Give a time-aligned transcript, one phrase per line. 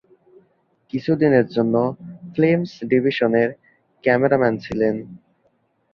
[0.93, 1.75] কিছুদিনের জন্য
[2.27, 3.49] 'ফিল্মস ডিভিশন'-এর
[4.03, 4.95] ক্যামেরাম্যান ছিলেন।